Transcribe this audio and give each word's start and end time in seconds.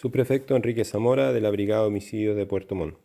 Subprefecto 0.00 0.56
Enrique 0.56 0.86
Zamora 0.86 1.30
de 1.30 1.42
la 1.42 1.50
Brigada 1.50 1.84
Homicidios 1.84 2.34
de 2.34 2.46
Puerto 2.46 2.74
Montt. 2.74 2.96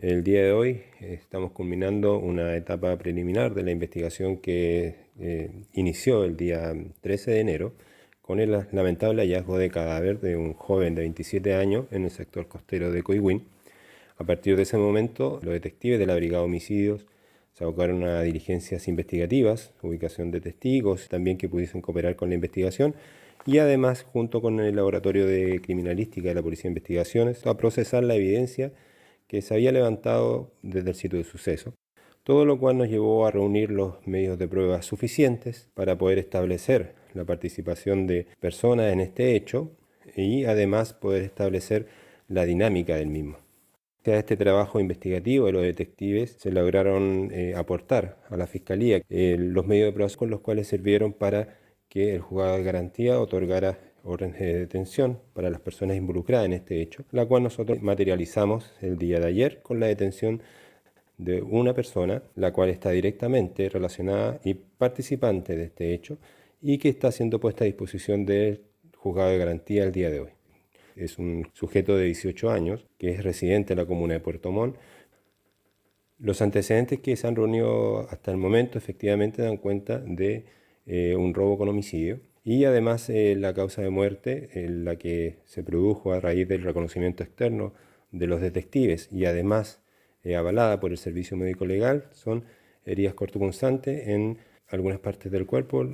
El 0.00 0.24
día 0.24 0.42
de 0.42 0.50
hoy 0.50 0.82
eh, 1.00 1.14
estamos 1.22 1.52
culminando 1.52 2.18
una 2.18 2.56
etapa 2.56 2.98
preliminar 2.98 3.54
de 3.54 3.62
la 3.62 3.70
investigación 3.70 4.38
que 4.38 4.96
eh, 5.20 5.52
inició 5.74 6.24
el 6.24 6.36
día 6.36 6.74
13 7.00 7.30
de 7.30 7.38
enero 7.38 7.74
con 8.22 8.40
el 8.40 8.50
lamentable 8.72 9.22
hallazgo 9.22 9.56
de 9.56 9.70
cadáver 9.70 10.18
de 10.18 10.36
un 10.36 10.54
joven 10.54 10.96
de 10.96 11.02
27 11.02 11.54
años 11.54 11.86
en 11.92 12.02
el 12.02 12.10
sector 12.10 12.48
costero 12.48 12.90
de 12.90 13.04
Coihuín. 13.04 13.44
A 14.18 14.24
partir 14.24 14.56
de 14.56 14.64
ese 14.64 14.78
momento, 14.78 15.38
los 15.44 15.52
detectives 15.54 16.00
de 16.00 16.06
la 16.06 16.16
Brigada 16.16 16.42
Homicidios 16.42 17.06
se 17.56 17.64
abocaron 17.64 18.04
a 18.04 18.20
diligencias 18.20 18.86
investigativas, 18.86 19.72
ubicación 19.80 20.30
de 20.30 20.42
testigos, 20.42 21.08
también 21.08 21.38
que 21.38 21.48
pudiesen 21.48 21.80
cooperar 21.80 22.14
con 22.14 22.28
la 22.28 22.34
investigación 22.34 22.94
y 23.46 23.58
además, 23.58 24.02
junto 24.02 24.42
con 24.42 24.60
el 24.60 24.76
Laboratorio 24.76 25.26
de 25.26 25.62
Criminalística 25.62 26.28
de 26.28 26.34
la 26.34 26.42
Policía 26.42 26.64
de 26.64 26.72
Investigaciones, 26.72 27.46
a 27.46 27.56
procesar 27.56 28.04
la 28.04 28.14
evidencia 28.14 28.72
que 29.26 29.40
se 29.40 29.54
había 29.54 29.72
levantado 29.72 30.52
desde 30.60 30.90
el 30.90 30.96
sitio 30.96 31.18
de 31.18 31.24
suceso, 31.24 31.72
todo 32.24 32.44
lo 32.44 32.58
cual 32.58 32.76
nos 32.76 32.88
llevó 32.88 33.26
a 33.26 33.30
reunir 33.30 33.70
los 33.70 34.06
medios 34.06 34.38
de 34.38 34.48
prueba 34.48 34.82
suficientes 34.82 35.70
para 35.72 35.96
poder 35.96 36.18
establecer 36.18 36.94
la 37.14 37.24
participación 37.24 38.06
de 38.06 38.26
personas 38.38 38.92
en 38.92 39.00
este 39.00 39.34
hecho 39.34 39.70
y 40.14 40.44
además 40.44 40.92
poder 40.92 41.22
establecer 41.22 41.86
la 42.28 42.44
dinámica 42.44 42.96
del 42.96 43.06
mismo. 43.06 43.45
A 44.06 44.18
este 44.18 44.36
trabajo 44.36 44.78
investigativo 44.78 45.46
de 45.46 45.52
los 45.52 45.62
detectives 45.62 46.36
se 46.38 46.52
lograron 46.52 47.30
eh, 47.32 47.54
aportar 47.56 48.18
a 48.30 48.36
la 48.36 48.46
Fiscalía 48.46 49.02
eh, 49.08 49.36
los 49.36 49.66
medios 49.66 49.88
de 49.88 49.92
prueba 49.92 50.12
con 50.16 50.30
los 50.30 50.40
cuales 50.40 50.68
sirvieron 50.68 51.12
para 51.12 51.58
que 51.88 52.14
el 52.14 52.20
juzgado 52.20 52.56
de 52.56 52.62
garantía 52.62 53.18
otorgara 53.20 53.80
órdenes 54.04 54.38
de 54.38 54.58
detención 54.60 55.18
para 55.32 55.50
las 55.50 55.60
personas 55.60 55.96
involucradas 55.96 56.46
en 56.46 56.52
este 56.52 56.80
hecho, 56.80 57.04
la 57.10 57.26
cual 57.26 57.42
nosotros 57.42 57.82
materializamos 57.82 58.72
el 58.80 58.96
día 58.96 59.18
de 59.18 59.26
ayer 59.26 59.60
con 59.62 59.80
la 59.80 59.86
detención 59.86 60.40
de 61.18 61.42
una 61.42 61.74
persona, 61.74 62.22
la 62.36 62.52
cual 62.52 62.70
está 62.70 62.90
directamente 62.90 63.68
relacionada 63.68 64.38
y 64.44 64.54
participante 64.54 65.56
de 65.56 65.64
este 65.64 65.94
hecho 65.94 66.18
y 66.62 66.78
que 66.78 66.90
está 66.90 67.10
siendo 67.10 67.40
puesta 67.40 67.64
a 67.64 67.66
disposición 67.66 68.24
del 68.24 68.62
juzgado 68.96 69.30
de 69.30 69.38
garantía 69.38 69.82
el 69.82 69.90
día 69.90 70.10
de 70.10 70.20
hoy. 70.20 70.35
Es 70.96 71.18
un 71.18 71.50
sujeto 71.52 71.94
de 71.94 72.06
18 72.06 72.50
años 72.50 72.86
que 72.98 73.10
es 73.10 73.22
residente 73.22 73.74
en 73.74 73.78
la 73.78 73.86
comuna 73.86 74.14
de 74.14 74.20
Puerto 74.20 74.50
Montt. 74.50 74.76
Los 76.18 76.40
antecedentes 76.40 77.00
que 77.00 77.14
se 77.16 77.26
han 77.26 77.36
reunido 77.36 78.08
hasta 78.08 78.30
el 78.30 78.38
momento 78.38 78.78
efectivamente 78.78 79.42
dan 79.42 79.58
cuenta 79.58 79.98
de 79.98 80.46
eh, 80.86 81.14
un 81.14 81.34
robo 81.34 81.58
con 81.58 81.68
homicidio 81.68 82.20
y 82.44 82.64
además 82.64 83.10
eh, 83.10 83.36
la 83.36 83.52
causa 83.52 83.82
de 83.82 83.90
muerte, 83.90 84.48
la 84.68 84.96
que 84.96 85.40
se 85.44 85.62
produjo 85.62 86.12
a 86.12 86.20
raíz 86.20 86.48
del 86.48 86.62
reconocimiento 86.62 87.22
externo 87.22 87.74
de 88.10 88.26
los 88.26 88.40
detectives 88.40 89.10
y 89.12 89.26
además 89.26 89.82
eh, 90.22 90.34
avalada 90.36 90.80
por 90.80 90.92
el 90.92 90.96
Servicio 90.96 91.36
Médico 91.36 91.66
Legal, 91.66 92.08
son 92.12 92.44
heridas 92.86 93.12
cortopunzantes 93.12 94.08
en 94.08 94.38
algunas 94.68 94.98
partes 94.98 95.30
del 95.30 95.44
cuerpo. 95.44 95.86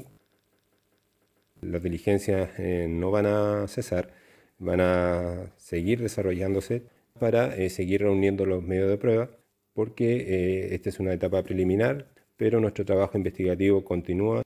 Las 1.61 1.83
diligencias 1.83 2.51
no 2.89 3.11
van 3.11 3.27
a 3.27 3.67
cesar, 3.67 4.22
van 4.59 4.81
a 4.81 5.53
seguir 5.57 6.01
desarrollándose 6.01 6.83
para 7.19 7.53
seguir 7.69 8.03
reuniendo 8.03 8.47
los 8.47 8.63
medios 8.63 8.89
de 8.89 8.99
prueba, 8.99 9.31
porque 9.75 10.75
esta 10.75 10.89
es 10.89 11.01
una 11.01 11.13
etapa 11.13 11.43
preliminar, 11.43 12.09
pero 12.37 12.61
nuestro 12.61 12.85
trabajo 12.85 13.17
investigativo 13.19 13.85
continúa. 13.85 14.43